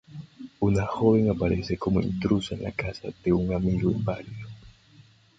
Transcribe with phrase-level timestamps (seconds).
[0.61, 4.47] Una joven aparece como intrusa en la casa de un amigo inválido.